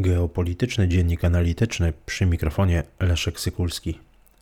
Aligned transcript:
Geopolityczny 0.00 0.88
Dziennik 0.88 1.24
Analityczny 1.24 1.92
przy 2.06 2.26
mikrofonie 2.26 2.82
Leszek 3.00 3.40
Sykulski. 3.40 3.98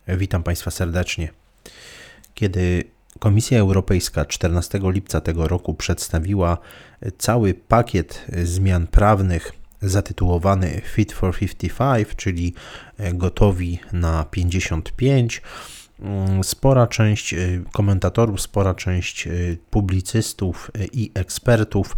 Witam 0.07 0.43
Państwa 0.43 0.71
serdecznie. 0.71 1.29
Kiedy 2.33 2.83
Komisja 3.19 3.59
Europejska 3.59 4.25
14 4.25 4.79
lipca 4.83 5.21
tego 5.21 5.47
roku 5.47 5.73
przedstawiła 5.73 6.57
cały 7.17 7.53
pakiet 7.53 8.25
zmian 8.43 8.87
prawnych 8.87 9.51
zatytułowany 9.81 10.81
Fit 10.85 11.13
for 11.13 11.37
55, 11.37 12.07
czyli 12.15 12.53
gotowi 13.13 13.79
na 13.93 14.25
55, 14.31 15.41
spora 16.43 16.87
część 16.87 17.35
komentatorów, 17.71 18.41
spora 18.41 18.73
część 18.73 19.27
publicystów 19.69 20.71
i 20.93 21.11
ekspertów 21.13 21.95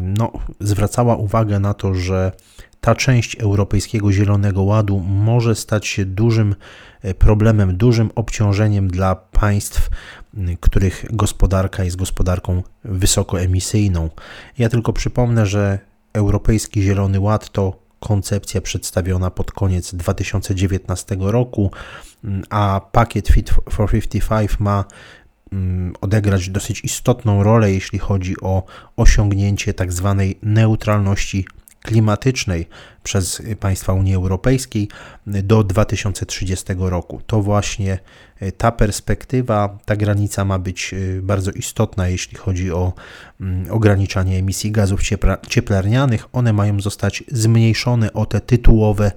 no, 0.00 0.32
zwracała 0.60 1.16
uwagę 1.16 1.60
na 1.60 1.74
to, 1.74 1.94
że 1.94 2.32
ta 2.80 2.94
część 2.94 3.36
Europejskiego 3.36 4.12
Zielonego 4.12 4.62
Ładu 4.62 4.98
może 5.00 5.54
stać 5.54 5.86
się 5.86 6.04
dużym 6.04 6.54
e, 7.02 7.14
problemem, 7.14 7.76
dużym 7.76 8.10
obciążeniem 8.14 8.88
dla 8.88 9.14
państw, 9.14 9.88
których 10.60 11.04
gospodarka 11.10 11.84
jest 11.84 11.96
gospodarką 11.96 12.62
wysokoemisyjną. 12.84 14.10
Ja 14.58 14.68
tylko 14.68 14.92
przypomnę, 14.92 15.46
że 15.46 15.78
Europejski 16.12 16.82
Zielony 16.82 17.20
Ład 17.20 17.50
to 17.50 17.88
koncepcja 18.00 18.60
przedstawiona 18.60 19.30
pod 19.30 19.52
koniec 19.52 19.94
2019 19.94 21.16
roku, 21.20 21.70
a 22.50 22.80
pakiet 22.92 23.28
Fit 23.28 23.54
for 23.70 23.90
55 23.90 24.60
ma 24.60 24.84
odegrać 26.00 26.50
dosyć 26.50 26.84
istotną 26.84 27.42
rolę, 27.42 27.72
jeśli 27.72 27.98
chodzi 27.98 28.40
o 28.42 28.62
osiągnięcie 28.96 29.74
tak 29.74 29.92
zwanej 29.92 30.38
neutralności 30.42 31.46
klimatycznej 31.88 32.68
przez 33.02 33.42
państwa 33.60 33.92
Unii 33.92 34.14
Europejskiej 34.14 34.88
do 35.26 35.64
2030 35.64 36.64
roku. 36.78 37.20
To 37.26 37.42
właśnie 37.42 37.98
e, 38.40 38.52
ta 38.52 38.72
perspektywa, 38.72 39.78
ta 39.84 39.96
granica 39.96 40.44
ma 40.44 40.58
być 40.58 40.94
e, 40.94 41.22
bardzo 41.22 41.50
istotna, 41.50 42.08
jeśli 42.08 42.36
chodzi 42.36 42.72
o 42.72 42.92
mm, 43.40 43.70
ograniczanie 43.70 44.38
emisji 44.38 44.70
gazów 44.70 45.00
cieplarnianych. 45.48 46.26
One 46.32 46.52
mają 46.52 46.80
zostać 46.80 47.24
zmniejszone 47.32 48.12
o 48.12 48.26
te 48.26 48.40
tytułowe 48.40 49.12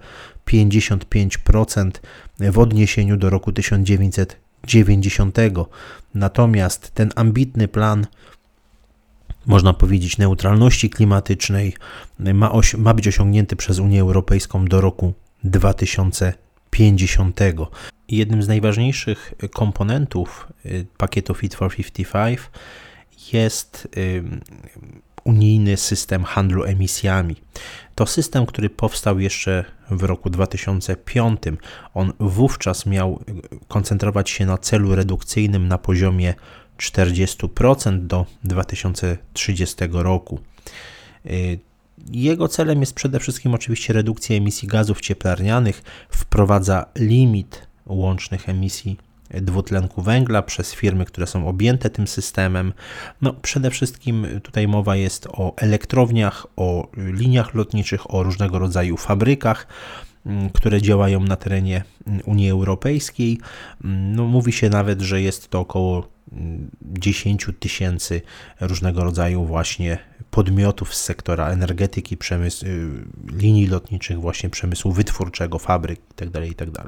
55% 0.48 1.92
w 2.40 2.60
odniesieniu 2.60 3.18
do 3.18 3.30
roku 3.30 3.52
1990. 3.52 5.38
Natomiast 6.14 6.92
ten 6.92 7.12
ambitny 7.16 7.68
plan 7.68 8.08
można 9.45 9.73
powiedzieć, 9.73 10.17
neutralności 10.17 10.89
klimatycznej 10.89 11.73
ma, 12.20 12.52
ma 12.78 12.94
być 12.94 13.08
osiągnięty 13.08 13.56
przez 13.56 13.80
Unię 13.80 14.02
Europejską 14.02 14.66
do 14.66 14.81
roku 14.81 15.14
2050. 15.44 17.39
Jednym 18.08 18.44
z 18.44 18.47
najważniejszych 18.47 19.34
komponentów 19.53 20.47
y, 20.66 20.86
pakietu 20.97 21.34
Fit 21.34 21.56
for 21.56 21.75
55 21.75 22.39
jest 23.34 23.88
y, 23.97 24.23
unijny 25.23 25.78
system 25.78 26.23
handlu 26.23 26.64
emisjami. 26.64 27.36
To 27.95 28.08
system, 28.08 28.45
który 28.45 28.69
powstał 28.69 29.19
jeszcze 29.19 29.66
w 29.92 30.03
roku 30.03 30.30
2005. 30.30 31.42
On 31.94 32.14
wówczas 32.19 32.85
miał 32.85 33.24
koncentrować 33.68 34.30
się 34.30 34.46
na 34.46 34.57
celu 34.57 34.96
redukcyjnym 34.96 35.68
na 35.68 35.78
poziomie 35.78 36.34
40% 36.81 38.08
do 38.08 38.25
2030 38.44 39.75
roku. 39.92 40.40
Y, 41.25 41.59
jego 42.12 42.47
celem 42.47 42.80
jest 42.80 42.94
przede 42.94 43.19
wszystkim 43.19 43.53
oczywiście 43.53 43.94
redukcja 43.94 44.36
emisji 44.36 44.68
gazów 44.68 45.02
cieplarnianych, 45.02 45.84
wprowadza 46.09 46.86
limit 46.96 47.68
łącznych 47.86 48.50
emisji 48.50 48.97
dwutlenku 49.34 50.02
węgla 50.02 50.42
przez 50.42 50.74
firmy, 50.74 51.06
które 51.06 51.28
są 51.28 51.47
objęte 51.47 51.90
tym 51.90 52.08
systemem. 52.08 52.74
No, 53.22 53.34
przede 53.34 53.72
wszystkim 53.72 54.28
tutaj 54.44 54.68
mowa 54.68 54.96
jest 54.96 55.28
o 55.28 55.56
elektrowniach, 55.58 56.48
o 56.56 56.88
liniach 56.98 57.53
lotniczych, 57.53 58.13
o 58.13 58.24
różnego 58.24 58.59
rodzaju 58.59 58.98
fabrykach. 58.98 59.68
Mm, 60.26 60.50
które 60.50 60.82
działają 60.82 61.20
na 61.20 61.36
terenie 61.36 61.84
mm, 62.08 62.22
Unii 62.26 62.50
Europejskiej. 62.50 63.40
Mm, 63.84 64.16
no, 64.16 64.26
mówi 64.26 64.52
się 64.52 64.70
nawet, 64.70 65.02
że 65.02 65.22
jest 65.22 65.50
to 65.50 65.59
około 65.59 66.08
10 66.84 67.48
tysięcy 67.59 68.22
różnego 68.62 69.04
rodzaju 69.04 69.46
właśnie 69.46 69.98
podmiotów 70.31 70.96
z 70.96 71.02
sektora 71.02 71.48
energetyki, 71.50 72.18
przemysł, 72.18 72.66
y, 72.66 72.90
linii 73.31 73.68
lotniczych, 73.68 74.22
właśnie 74.22 74.50
przemysłu 74.50 74.92
wytwórczego, 74.92 75.60
fabryk 75.60 76.00
itd. 76.10 76.48
itd. 76.48 76.84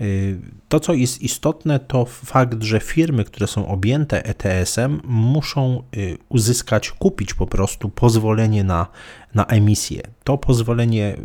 Y, 0.00 0.40
to, 0.68 0.80
co 0.80 0.94
jest 0.94 1.22
istotne, 1.22 1.78
to 1.78 2.04
fakt, 2.04 2.62
że 2.62 2.80
firmy, 2.80 3.24
które 3.24 3.46
są 3.46 3.68
objęte 3.68 4.24
ETS-em, 4.24 5.00
muszą 5.04 5.82
y, 5.96 6.18
uzyskać, 6.28 6.90
kupić 6.90 7.34
po 7.34 7.46
prostu 7.46 7.88
pozwolenie 7.88 8.64
na, 8.64 8.86
na 9.34 9.46
emisję. 9.46 10.02
To 10.24 10.38
pozwolenie 10.38 11.16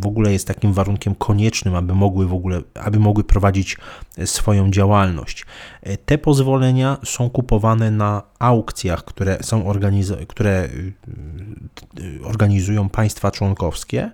w 0.00 0.06
ogóle 0.06 0.32
jest 0.32 0.46
takim 0.48 0.72
warunkiem 0.72 1.14
koniecznym, 1.14 1.74
aby 1.74 1.94
mogły 1.94 2.26
w 2.26 2.34
ogóle, 2.34 2.62
aby 2.74 2.98
mogły 2.98 3.24
prowadzić 3.24 3.76
e, 4.18 4.26
swoją 4.26 4.70
działalność. 4.70 5.46
E, 5.82 5.96
te 5.96 6.18
pozwolenia 6.18 6.96
są 7.04 7.30
kupowane 7.30 7.90
na 7.90 8.22
aukcjach, 8.38 9.04
które 9.04 9.38
są 9.42 9.62
organiz- 9.72 10.26
które 10.26 10.64
y, 10.64 12.24
organizują 12.24 12.88
państwa 12.88 13.30
członkowskie. 13.30 14.10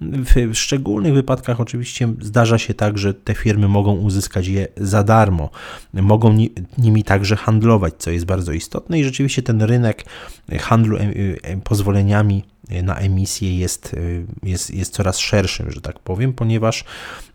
W 0.00 0.54
szczególnych 0.54 1.14
wypadkach 1.14 1.60
oczywiście 1.60 2.08
zdarza 2.20 2.58
się 2.58 2.74
tak, 2.74 2.98
że 2.98 3.14
te 3.14 3.34
firmy 3.34 3.68
mogą 3.68 3.96
uzyskać 3.96 4.46
je 4.46 4.68
za 4.76 5.02
darmo. 5.02 5.50
Mogą 5.94 6.36
nimi 6.78 7.04
także 7.04 7.36
handlować, 7.36 7.94
co 7.98 8.10
jest 8.10 8.24
bardzo 8.24 8.52
istotne 8.52 8.98
i 8.98 9.04
rzeczywiście 9.04 9.42
ten 9.42 9.62
rynek 9.62 10.04
handlu 10.60 10.98
pozwoleniami 11.64 12.44
na 12.82 12.96
emisję 12.96 13.58
jest, 13.58 13.96
jest, 14.42 14.74
jest 14.74 14.92
coraz 14.92 15.18
szerszym, 15.18 15.70
że 15.70 15.80
tak 15.80 15.98
powiem, 15.98 16.32
ponieważ, 16.32 16.84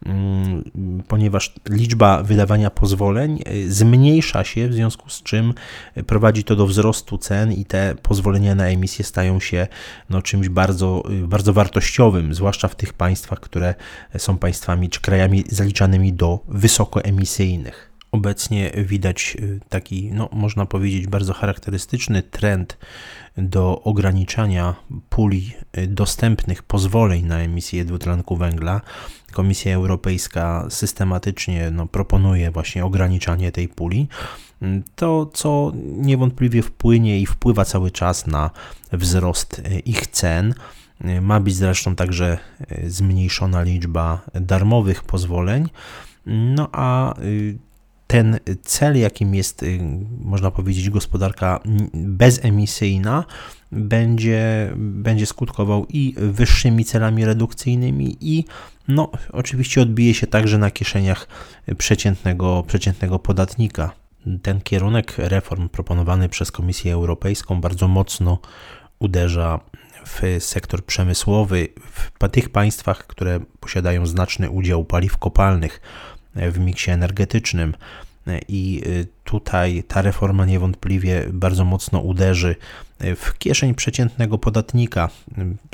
mm, 0.05 0.63
ponieważ 1.07 1.53
liczba 1.69 2.23
wydawania 2.23 2.69
pozwoleń 2.69 3.43
zmniejsza 3.67 4.43
się, 4.43 4.67
w 4.67 4.73
związku 4.73 5.09
z 5.09 5.23
czym 5.23 5.53
prowadzi 6.07 6.43
to 6.43 6.55
do 6.55 6.67
wzrostu 6.67 7.17
cen 7.17 7.51
i 7.51 7.65
te 7.65 7.95
pozwolenia 8.01 8.55
na 8.55 8.67
emisję 8.67 9.05
stają 9.05 9.39
się 9.39 9.67
no, 10.09 10.21
czymś 10.21 10.49
bardzo, 10.49 11.03
bardzo 11.27 11.53
wartościowym, 11.53 12.33
zwłaszcza 12.33 12.67
w 12.67 12.75
tych 12.75 12.93
państwach, 12.93 13.39
które 13.39 13.75
są 14.17 14.37
państwami 14.37 14.89
czy 14.89 15.01
krajami 15.01 15.43
zaliczanymi 15.49 16.13
do 16.13 16.39
wysokoemisyjnych. 16.47 17.90
Obecnie 18.11 18.71
widać 18.77 19.37
y, 19.39 19.59
taki, 19.69 20.11
no, 20.11 20.29
można 20.31 20.65
powiedzieć, 20.65 21.07
bardzo 21.07 21.33
charakterystyczny 21.33 22.23
trend 22.23 22.77
do 23.37 23.81
ograniczania 23.83 24.75
puli 25.09 25.53
y, 25.77 25.87
dostępnych 25.87 26.63
pozwoleń 26.63 27.25
na 27.25 27.39
emisję 27.39 27.85
dwutlenku 27.85 28.37
węgla. 28.37 28.81
Komisja 29.31 29.75
Europejska 29.75 30.67
systematycznie 30.69 31.71
no, 31.71 31.87
proponuje 31.87 32.51
właśnie 32.51 32.85
ograniczanie 32.85 33.51
tej 33.51 33.67
puli. 33.67 34.07
To, 34.95 35.25
co 35.33 35.71
niewątpliwie 35.97 36.61
wpłynie 36.61 37.19
i 37.19 37.25
wpływa 37.25 37.65
cały 37.65 37.91
czas 37.91 38.27
na 38.27 38.49
wzrost 38.91 39.59
y, 39.59 39.79
ich 39.79 40.07
cen. 40.07 40.53
Ma 41.21 41.39
być 41.39 41.55
zresztą 41.55 41.95
także 41.95 42.37
zmniejszona 42.87 43.61
liczba 43.61 44.21
darmowych 44.33 45.03
pozwoleń. 45.03 45.69
No 46.25 46.69
a 46.71 47.13
ten 48.11 48.39
cel, 48.63 48.99
jakim 48.99 49.35
jest, 49.35 49.63
y, 49.63 49.79
można 50.21 50.51
powiedzieć, 50.51 50.89
gospodarka 50.89 51.59
bezemisyjna, 51.93 53.25
będzie, 53.71 54.71
będzie 54.77 55.25
skutkował 55.25 55.85
i 55.89 56.15
wyższymi 56.17 56.85
celami 56.85 57.25
redukcyjnymi, 57.25 58.17
i 58.21 58.45
no, 58.87 59.11
oczywiście 59.31 59.81
odbije 59.81 60.13
się 60.13 60.27
także 60.27 60.57
na 60.57 60.71
kieszeniach 60.71 61.27
przeciętnego, 61.77 62.63
przeciętnego 62.67 63.19
podatnika. 63.19 63.91
Ten 64.41 64.61
kierunek 64.61 65.13
reform 65.17 65.69
proponowany 65.69 66.29
przez 66.29 66.51
Komisję 66.51 66.93
Europejską 66.93 67.61
bardzo 67.61 67.87
mocno 67.87 68.39
uderza 68.99 69.59
w 70.05 70.21
sektor 70.39 70.85
przemysłowy, 70.85 71.67
w 71.91 72.29
tych 72.29 72.49
państwach, 72.49 73.07
które 73.07 73.39
posiadają 73.59 74.05
znaczny 74.05 74.49
udział 74.49 74.85
paliw 74.85 75.17
kopalnych 75.17 75.81
w 76.35 76.59
miksie 76.59 76.91
energetycznym. 76.91 77.73
I 78.47 78.81
y, 78.85 79.07
tutaj 79.23 79.83
ta 79.87 80.01
reforma 80.01 80.45
niewątpliwie 80.45 81.25
bardzo 81.33 81.65
mocno 81.65 81.99
uderzy 81.99 82.55
w 83.15 83.37
kieszeń 83.37 83.75
przeciętnego 83.75 84.37
podatnika, 84.37 85.09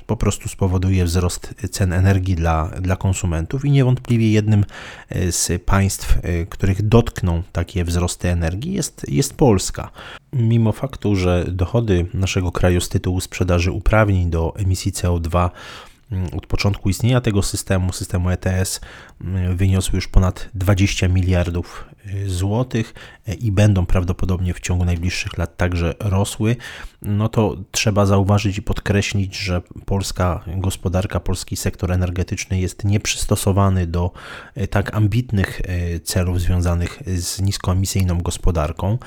po 0.08 0.18
prostu 0.18 0.50
spowoduje 0.50 1.06
wzrost 1.06 1.54
cen 1.72 1.94
energii 1.94 2.36
dla, 2.36 2.72
dla 2.82 2.96
konsumentów 2.96 3.66
i 3.66 3.72
niewątpliwie 3.72 4.32
jednym 4.32 4.66
z 5.32 5.64
państw, 5.64 6.18
y, 6.26 6.48
których 6.50 6.88
dotkną 6.88 7.44
takie 7.52 7.84
wzrosty 7.84 8.30
energii 8.30 8.74
jest, 8.74 9.06
jest 9.10 9.34
Polska. 9.34 9.92
Mimo 10.34 10.72
faktu, 10.72 11.16
że 11.16 11.46
dochody 11.48 12.06
naszego 12.14 12.52
kraju 12.52 12.82
z 12.82 12.90
tytułu 12.90 13.22
sprzedaży 13.22 13.72
uprawnień 13.72 14.30
do 14.30 14.54
emisji 14.56 14.92
CO2 14.92 15.38
mm, 15.38 15.50
od 16.32 16.48
początku 16.48 16.90
istnienia 16.90 17.22
tego 17.22 17.44
systemu, 17.44 17.94
systemu 17.94 18.30
ETS, 18.30 18.82
mm, 19.22 19.58
wyniosły 19.58 19.96
już 19.96 20.08
ponad 20.08 20.50
20 20.54 21.08
miliardów 21.08 21.86
złotych 22.26 22.94
e, 23.28 23.34
i 23.34 23.52
będą 23.52 23.86
prawdopodobnie 23.86 24.54
w 24.54 24.60
ciągu 24.60 24.86
najbliższych 24.86 25.38
lat 25.38 25.58
także 25.58 25.94
rosły, 26.00 26.56
no 27.02 27.30
to 27.30 27.58
trzeba 27.72 28.06
zauważyć 28.06 28.58
i 28.58 28.62
podkreślić, 28.62 29.36
że 29.36 29.62
polska 29.86 30.44
gospodarka, 30.48 31.20
polski 31.20 31.56
sektor 31.56 31.92
energetyczny 31.92 32.60
jest 32.60 32.84
nieprzystosowany 32.84 33.88
do 33.88 34.12
e, 34.56 34.68
tak 34.68 34.96
ambitnych 34.96 35.62
e, 35.62 36.00
celów 36.00 36.42
związanych 36.42 37.00
z 37.06 37.42
niskoemisyjną 37.42 38.18
gospodarką. 38.18 38.98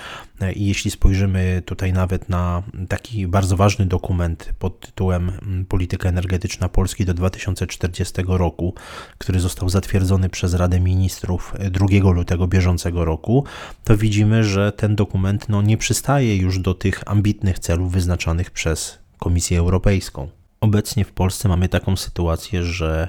I 0.56 0.66
jeśli 0.66 0.90
spojrzymy 0.90 1.62
tutaj 1.66 1.92
nawet 1.92 2.28
na 2.28 2.62
taki 2.88 3.26
bardzo 3.26 3.56
ważny 3.56 3.86
dokument 3.86 4.52
pod 4.58 4.80
tytułem 4.80 5.32
Polityka 5.68 6.08
energetyczna 6.08 6.68
Polski 6.68 7.04
do 7.04 7.14
2040 7.14 8.22
roku, 8.26 8.74
który 9.18 9.40
został 9.40 9.68
zatwierdzony 9.68 10.28
przez 10.28 10.54
Radę 10.54 10.80
Ministrów 10.80 11.54
2 11.70 11.86
lutego 12.12 12.46
bieżącego 12.46 12.89
roku, 12.96 13.44
to 13.84 13.96
widzimy, 13.96 14.44
że 14.44 14.72
ten 14.72 14.96
dokument 14.96 15.48
no, 15.48 15.62
nie 15.62 15.76
przystaje 15.76 16.36
już 16.36 16.58
do 16.58 16.74
tych 16.74 17.02
ambitnych 17.06 17.58
celów 17.58 17.92
wyznaczanych 17.92 18.50
przez 18.50 18.98
Komisję 19.18 19.58
Europejską. 19.58 20.28
Obecnie 20.60 21.04
w 21.04 21.12
Polsce 21.12 21.48
mamy 21.48 21.68
taką 21.68 21.96
sytuację, 21.96 22.62
że 22.62 23.08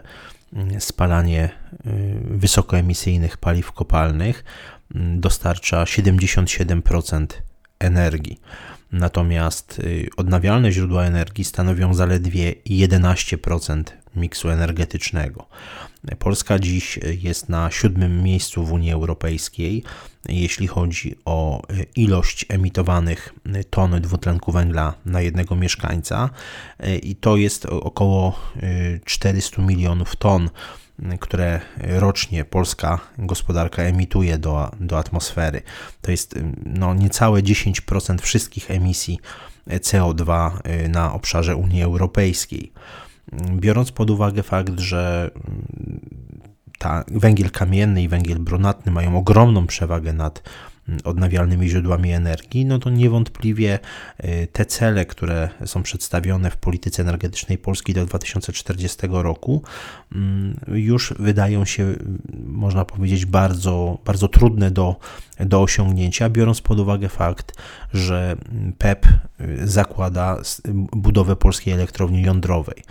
mm, 0.53 0.81
spalanie 0.81 1.49
y, 1.85 2.37
wysokoemisyjnych 2.37 3.37
paliw 3.37 3.71
kopalnych 3.71 4.43
mm, 4.95 5.19
dostarcza 5.19 5.83
77% 5.83 7.25
energii. 7.79 8.39
Natomiast 8.91 9.79
y, 9.79 10.09
odnawialne 10.17 10.71
źródła 10.71 11.03
energii 11.03 11.43
stanowią 11.43 11.93
zaledwie 11.93 12.53
11% 12.65 13.83
miksu 14.15 14.49
energetycznego. 14.49 15.47
Polska 16.19 16.59
dziś 16.59 16.99
jest 17.21 17.49
na 17.49 17.71
siódmym 17.71 18.23
miejscu 18.23 18.65
w 18.65 18.71
Unii 18.71 18.91
Europejskiej, 18.91 19.83
jeśli 20.29 20.67
chodzi 20.67 21.15
o 21.25 21.61
ilość 21.95 22.45
emitowanych 22.49 23.33
ton 23.69 24.01
dwutlenku 24.01 24.51
węgla 24.51 24.93
na 25.05 25.21
jednego 25.21 25.55
mieszkańca, 25.55 26.29
i 27.03 27.15
to 27.15 27.37
jest 27.37 27.65
około 27.65 28.39
400 29.05 29.61
milionów 29.61 30.15
ton 30.15 30.49
które 31.19 31.61
rocznie 31.79 32.45
polska 32.45 32.99
gospodarka 33.17 33.83
emituje 33.83 34.37
do, 34.37 34.71
do 34.79 34.97
atmosfery. 34.97 35.61
To 36.01 36.11
jest 36.11 36.39
no, 36.65 36.93
niecałe 36.93 37.41
10% 37.41 38.21
wszystkich 38.21 38.71
emisji 38.71 39.19
CO2 39.67 40.51
na 40.89 41.13
obszarze 41.13 41.55
Unii 41.55 41.83
Europejskiej. 41.83 42.71
Biorąc 43.55 43.91
pod 43.91 44.09
uwagę 44.09 44.43
fakt, 44.43 44.79
że 44.79 45.31
ta 46.77 47.03
węgiel 47.07 47.51
kamienny 47.51 48.03
i 48.03 48.07
węgiel 48.07 48.39
brunatny 48.39 48.91
mają 48.91 49.17
ogromną 49.17 49.67
przewagę 49.67 50.13
nad 50.13 50.43
odnawialnymi 51.03 51.69
źródłami 51.69 52.11
energii, 52.11 52.65
no 52.65 52.79
to 52.79 52.89
niewątpliwie 52.89 53.79
y, 54.23 54.47
te 54.51 54.65
cele, 54.65 55.05
które 55.05 55.49
są 55.65 55.83
przedstawione 55.83 56.51
w 56.51 56.57
polityce 56.57 57.01
energetycznej 57.01 57.57
Polski 57.57 57.93
do 57.93 58.05
2040 58.05 58.97
roku, 59.11 59.63
mm, 60.15 60.59
już 60.67 61.13
wydają 61.19 61.65
się, 61.65 61.95
można 62.45 62.85
powiedzieć, 62.85 63.25
bardzo, 63.25 63.97
bardzo 64.05 64.27
trudne 64.27 64.71
do, 64.71 64.95
do 65.39 65.61
osiągnięcia, 65.61 66.29
biorąc 66.29 66.61
pod 66.61 66.79
uwagę 66.79 67.09
fakt, 67.09 67.53
że 67.93 68.35
PEP 68.77 69.05
y, 69.05 69.67
zakłada 69.67 70.37
budowę 70.91 71.35
polskiej 71.35 71.73
elektrowni 71.73 72.21
jądrowej. 72.21 72.83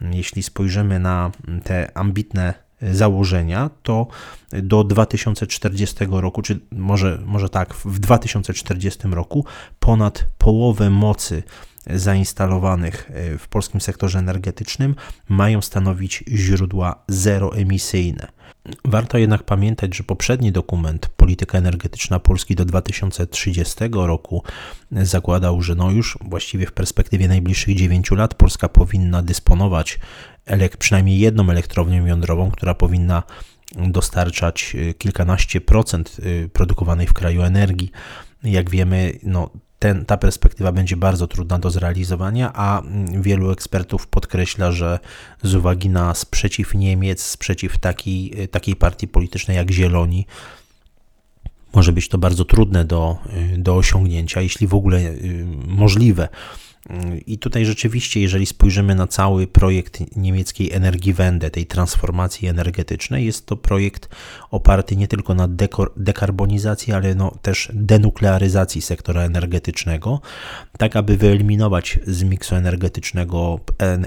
Jeśli 0.00 0.42
spojrzymy 0.42 0.98
na 0.98 1.30
te 1.64 1.98
ambitne 1.98 2.63
założenia, 2.82 3.70
to 3.82 4.06
do 4.52 4.84
2040 4.84 5.96
roku, 6.10 6.42
czy 6.42 6.60
może, 6.70 7.22
może 7.24 7.48
tak, 7.48 7.74
w 7.74 7.98
2040 7.98 9.08
roku 9.10 9.44
ponad 9.78 10.26
połowę 10.38 10.90
mocy 10.90 11.42
zainstalowanych 11.86 13.10
w 13.38 13.48
polskim 13.48 13.80
sektorze 13.80 14.18
energetycznym 14.18 14.94
mają 15.28 15.62
stanowić 15.62 16.24
źródła 16.28 17.04
zeroemisyjne. 17.08 18.28
Warto 18.84 19.18
jednak 19.18 19.42
pamiętać, 19.42 19.96
że 19.96 20.04
poprzedni 20.04 20.52
dokument 20.52 21.08
Polityka 21.16 21.58
energetyczna 21.58 22.18
Polski 22.18 22.54
do 22.54 22.64
2030 22.64 23.74
roku 23.92 24.42
zakładał, 24.92 25.62
że 25.62 25.74
no 25.74 25.90
już 25.90 26.18
właściwie 26.20 26.66
w 26.66 26.72
perspektywie 26.72 27.28
najbliższych 27.28 27.76
9 27.76 28.10
lat 28.10 28.34
Polska 28.34 28.68
powinna 28.68 29.22
dysponować 29.22 29.98
przynajmniej 30.78 31.18
jedną 31.18 31.50
elektrownią 31.50 32.06
jądrową, 32.06 32.50
która 32.50 32.74
powinna 32.74 33.22
dostarczać 33.76 34.72
y, 34.74 34.94
kilkanaście 34.94 35.60
procent 35.60 36.16
y, 36.18 36.48
produkowanej 36.52 37.06
w 37.06 37.12
kraju 37.12 37.42
energii. 37.42 37.90
Jak 38.42 38.70
wiemy, 38.70 39.18
no, 39.22 39.50
ten, 39.84 40.04
ta 40.04 40.16
perspektywa 40.16 40.72
będzie 40.72 40.96
bardzo 40.96 41.26
trudna 41.26 41.58
do 41.58 41.70
zrealizowania, 41.70 42.52
a 42.54 42.80
mm, 42.80 43.22
wielu 43.22 43.50
ekspertów 43.50 44.06
podkreśla, 44.06 44.72
że 44.72 44.98
z 45.42 45.54
uwagi 45.54 45.88
na 45.88 46.14
sprzeciw 46.14 46.74
Niemiec, 46.74 47.22
sprzeciw 47.22 47.78
takiej, 47.78 48.42
y, 48.42 48.48
takiej 48.48 48.76
partii 48.76 49.08
politycznej 49.08 49.56
jak 49.56 49.70
Zieloni, 49.70 50.26
może 51.74 51.92
być 51.92 52.08
to 52.08 52.18
bardzo 52.18 52.44
trudne 52.44 52.84
do, 52.84 53.18
do 53.58 53.76
osiągnięcia, 53.76 54.40
jeśli 54.40 54.66
w 54.66 54.74
ogóle 54.74 55.00
możliwe. 55.66 56.28
I 57.26 57.38
tutaj 57.38 57.64
rzeczywiście, 57.64 58.20
jeżeli 58.20 58.46
spojrzymy 58.46 58.94
na 58.94 59.06
cały 59.06 59.46
projekt 59.46 60.16
niemieckiej 60.16 60.72
Energiewende, 60.72 61.50
tej 61.50 61.66
transformacji 61.66 62.48
energetycznej, 62.48 63.26
jest 63.26 63.46
to 63.46 63.56
projekt 63.56 64.08
oparty 64.50 64.96
nie 64.96 65.08
tylko 65.08 65.34
na 65.34 65.48
dekarbonizacji, 65.96 66.92
ale 66.92 67.14
no 67.14 67.30
też 67.42 67.68
denuklearyzacji 67.74 68.82
sektora 68.82 69.22
energetycznego, 69.22 70.20
tak 70.78 70.96
aby 70.96 71.16
wyeliminować 71.16 71.98
z 72.06 72.22
miksu 72.22 72.54
energetycznego 72.54 73.60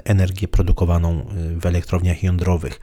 energię 0.04 0.48
produkowaną 0.48 1.26
w 1.60 1.66
elektrowniach 1.66 2.22
jądrowych. 2.22 2.80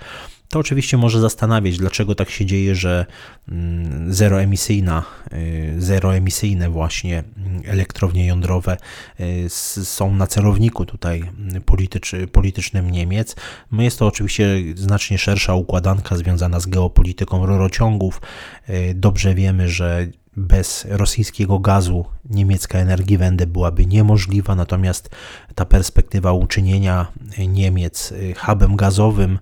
To 0.50 0.60
oczywiście 0.60 0.98
może 0.98 1.22
zastanawiać, 1.22 1.78
dlaczego 1.78 2.16
tak 2.16 2.30
się 2.30 2.46
dzieje, 2.46 2.76
że 2.76 3.06
mm, 3.50 4.14
zeroemisyjna, 4.14 5.04
y, 5.34 5.76
zeroemisyjne 5.78 6.70
właśnie 6.70 7.24
mm, 7.38 7.62
elektrownie 7.66 8.26
jądrowe 8.26 8.78
y, 9.20 9.50
są 9.84 10.16
na 10.16 10.28
celowniku 10.28 10.86
tutaj 10.86 11.22
mm, 11.22 11.62
politycz, 11.62 12.16
politycznym 12.32 12.92
Niemiec. 12.92 13.36
No 13.72 13.84
jest 13.84 14.00
to 14.00 14.08
oczywiście 14.08 14.48
znacznie 14.76 15.18
szersza 15.18 15.56
układanka 15.56 16.18
związana 16.18 16.60
z 16.60 16.66
geopolityką 16.66 17.46
rurociągów. 17.46 18.22
Y, 18.70 18.94
dobrze 18.96 19.36
wiemy, 19.36 19.70
że 19.70 20.08
bez 20.38 20.86
rosyjskiego 20.90 21.60
gazu 21.60 22.06
niemiecka 22.30 22.80
Energiewende 22.80 23.48
byłaby 23.48 23.86
niemożliwa, 23.86 24.56
natomiast 24.56 25.10
ta 25.56 25.66
perspektywa 25.66 26.34
uczynienia 26.34 27.08
Niemiec 27.48 28.14
hubem 28.38 28.76
gazowym 28.76 29.40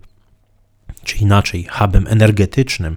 czy 1.03 1.17
inaczej 1.17 1.67
hubem 1.72 2.07
energetycznym 2.07 2.95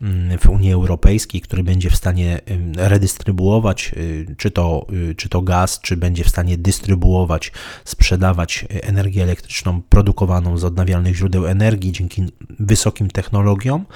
mm, 0.00 0.38
w 0.38 0.46
Unii 0.48 0.72
Europejskiej, 0.72 1.40
który 1.40 1.64
będzie 1.64 1.90
w 1.90 1.96
stanie 1.96 2.40
redystrybuować 2.76 3.92
y, 3.96 4.34
czy 4.38 4.50
to, 4.50 4.86
y, 5.10 5.14
czy 5.14 5.28
to 5.28 5.42
gaz, 5.42 5.80
czy 5.80 5.96
będzie 5.96 6.24
w 6.24 6.28
stanie 6.28 6.58
dystrybuować, 6.58 7.52
sprzedawać 7.84 8.64
energię 8.70 9.22
elektryczną 9.22 9.82
produkowaną 9.88 10.58
z 10.58 10.64
odnawialnych 10.64 11.16
źródeł 11.16 11.46
energii 11.46 11.92
dzięki 11.92 12.22
wysokim 12.60 13.10
technologiom 13.10 13.86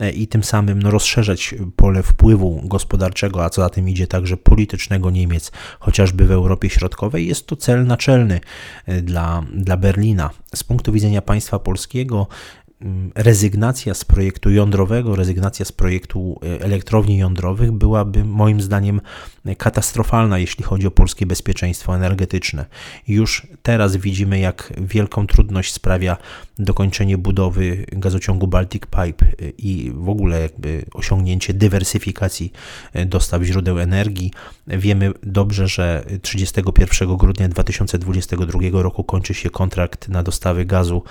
e, 0.00 0.10
i 0.10 0.26
tym 0.26 0.44
samym 0.44 0.82
no, 0.82 0.90
rozszerzać 0.90 1.54
pole 1.76 2.02
wpływu 2.02 2.62
gospodarczego, 2.64 3.44
a 3.44 3.50
co 3.50 3.62
za 3.62 3.68
tym 3.68 3.88
idzie 3.88 4.06
także 4.06 4.36
politycznego 4.36 5.10
Niemiec, 5.10 5.52
chociażby 5.80 6.26
w 6.26 6.30
Europie 6.30 6.70
Środkowej, 6.70 7.28
jest 7.28 7.46
to 7.46 7.56
cel 7.56 7.86
naczelny 7.86 8.40
e, 8.86 9.02
dla, 9.02 9.42
dla 9.54 9.76
Berlina. 9.76 10.30
Z 10.54 10.64
punktu 10.64 10.92
widzenia 10.92 11.22
państwa 11.22 11.58
polskiego, 11.58 12.26
rezygnacja 13.14 13.94
z 13.94 14.04
projektu 14.04 14.50
jądrowego, 14.50 15.16
rezygnacja 15.16 15.64
z 15.64 15.72
projektu 15.72 16.40
e, 16.42 16.64
elektrowni 16.64 17.18
jądrowych 17.18 17.72
byłaby 17.72 18.24
moim 18.24 18.60
zdaniem 18.60 19.00
katastrofalna, 19.58 20.38
jeśli 20.38 20.64
chodzi 20.64 20.86
o 20.86 20.90
polskie 20.90 21.26
bezpieczeństwo 21.26 21.96
energetyczne. 21.96 22.64
Już 23.08 23.46
teraz 23.62 23.96
widzimy, 23.96 24.38
jak 24.38 24.72
wielką 24.78 25.26
trudność 25.26 25.72
sprawia 25.72 26.16
dokończenie 26.58 27.18
budowy 27.18 27.86
gazociągu 27.92 28.46
Baltic 28.46 28.82
Pipe 28.82 29.26
e, 29.26 29.48
i 29.58 29.92
w 29.94 30.08
ogóle 30.08 30.40
jakby 30.40 30.84
osiągnięcie 30.94 31.54
dywersyfikacji 31.54 32.52
e, 32.92 33.06
dostaw 33.06 33.42
źródeł 33.42 33.78
energii. 33.78 34.30
Wiemy 34.66 35.12
dobrze, 35.22 35.68
że 35.68 36.04
31 36.22 37.16
grudnia 37.16 37.48
2022 37.48 38.82
roku 38.82 39.04
kończy 39.04 39.34
się 39.34 39.50
kontrakt 39.50 40.08
na 40.08 40.22
dostawy 40.22 40.64
gazu 40.64 41.02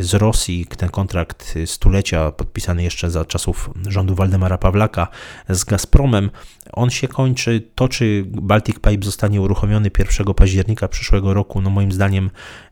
z 0.00 0.14
Rosji. 0.14 0.66
Ten 0.76 0.88
kontrakt 0.88 1.03
kontrakt 1.04 1.54
stulecia 1.66 2.30
podpisany 2.32 2.82
jeszcze 2.82 3.10
za 3.10 3.24
czasów 3.24 3.70
rządu 3.88 4.14
Waldemara 4.14 4.58
Pawlaka 4.58 5.08
z 5.48 5.64
Gazpromem. 5.64 6.30
On 6.72 6.90
się 6.90 7.08
kończy. 7.08 7.62
To, 7.74 7.88
czy 7.88 8.24
Baltic 8.26 8.74
Pipe 8.74 9.04
zostanie 9.04 9.40
uruchomiony 9.40 9.90
1 9.98 10.34
października 10.34 10.88
przyszłego 10.88 11.34
roku, 11.34 11.60
no 11.60 11.70
moim 11.70 11.92
zdaniem 11.92 12.30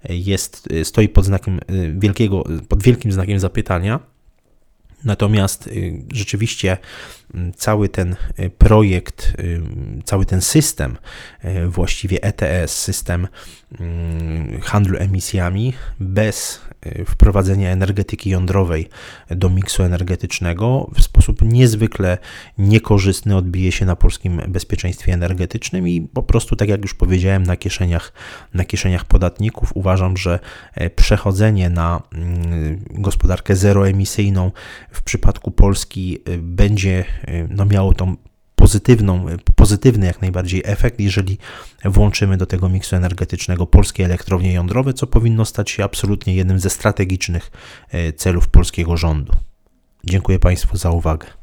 jest, 0.09 0.69
stoi 0.83 1.09
pod 1.09 1.25
znakiem 1.25 1.61
wielkiego, 1.99 2.45
pod 2.69 2.83
wielkim 2.83 3.13
znakiem 3.13 3.39
zapytania. 3.39 4.01
Natomiast 5.05 5.71
rzeczywiście 6.13 6.77
cały 7.57 7.89
ten 7.89 8.17
y, 8.39 8.51
projekt, 8.51 9.33
y, 9.39 9.61
cały 10.05 10.27
ten 10.27 10.41
system, 10.41 10.97
y, 11.45 11.69
właściwie 11.69 12.23
ETS, 12.23 12.75
system 12.75 13.29
handlu 14.63 14.99
emisjami, 14.99 15.73
bez 16.01 16.61
wprowadzenia 17.07 17.71
energetyki 17.71 18.31
jądrowej 18.31 18.89
do 19.31 19.51
miksu 19.51 19.83
energetycznego 19.83 20.91
w 20.95 21.03
sposób 21.03 21.43
niezwykle 21.43 22.19
niekorzystny 22.59 23.37
odbije 23.37 23.73
się 23.73 23.87
na 23.87 23.97
polskim 23.97 24.43
bezpieczeństwie 24.49 25.13
energetycznym 25.13 25.89
i 25.89 26.01
po 26.01 26.23
prostu, 26.23 26.57
tak 26.57 26.69
jak 26.69 26.83
już 26.83 26.95
powiedziałem, 26.95 27.43
na 27.43 27.57
kieszeniach, 27.57 28.13
na 28.55 28.65
kieszeniach 28.65 29.05
podatników. 29.05 29.71
Uważam, 29.75 30.17
że 30.17 30.39
e, 30.75 30.91
przechodzenie 30.91 31.71
na 31.71 32.03
gospodarkę 32.91 33.57
zeroemisyjną 33.57 34.51
w 34.93 35.03
przypadku 35.03 35.51
Polski 35.51 36.19
będzie 36.39 37.05
Y, 37.29 37.49
no 37.51 37.65
miało 37.65 37.95
tą 37.95 38.17
pozytywną, 38.55 39.27
pozytywny 39.57 40.07
jak 40.07 40.21
najbardziej 40.21 40.63
efekt, 40.65 41.01
jeżeli 41.01 41.39
włączymy 41.85 42.37
do 42.37 42.47
tego 42.47 42.69
miksu 42.69 42.97
energetycznego 42.97 43.67
polskie 43.67 44.05
elektrownie 44.05 44.53
jądrowe, 44.53 44.95
co 44.95 45.07
powinno 45.07 45.45
stać 45.45 45.71
się 45.71 45.85
absolutnie 45.85 46.35
jednym 46.35 46.59
ze 46.59 46.71
strategicznych 46.71 47.51
y, 47.95 48.13
celów 48.13 48.49
polskiego 48.49 48.97
rządu. 48.97 49.33
Dziękuję 50.05 50.39
Państwu 50.39 50.77
za 50.77 50.91
uwagę. 50.91 51.42